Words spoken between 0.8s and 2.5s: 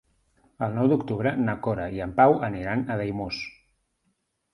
d'octubre na Cora i en Pau